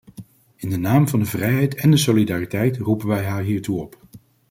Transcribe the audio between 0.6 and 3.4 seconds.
de naam van de vrijheid en de solidariteit roepen wij